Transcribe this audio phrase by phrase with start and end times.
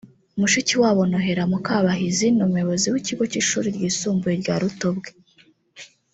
[0.39, 5.09] mushiki wabo Noella Mukabahizi n’umuyobozi w’Ikigo cy’Ishuri Ryisumbuye rya Rutobwe